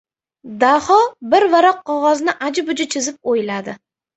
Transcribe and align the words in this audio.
Daho 0.63 0.97
bir 1.35 1.45
varaq 1.57 1.83
qog‘ozni 1.91 2.35
aji-buji 2.49 2.91
chizib 2.97 3.35
o‘yladi. 3.35 3.79